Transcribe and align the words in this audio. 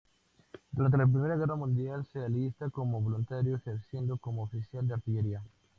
Durante 0.71 0.97
la 0.97 1.05
Primera 1.05 1.35
Guerra 1.37 1.55
Mundial 1.55 2.07
se 2.11 2.17
alista 2.25 2.71
como 2.71 2.99
voluntario 3.01 3.57
ejerciendo 3.57 4.17
como 4.17 4.41
oficial 4.45 4.87
de 4.87 4.95
artillería. 4.95 5.43